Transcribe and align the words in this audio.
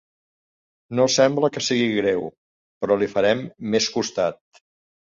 No 0.99 1.05
sembla 1.17 1.51
que 1.57 1.63
sigui 1.67 1.91
greu, 1.99 2.27
però 2.83 2.99
li 3.03 3.13
farem 3.17 3.47
més 3.77 3.95
costat. 3.99 4.63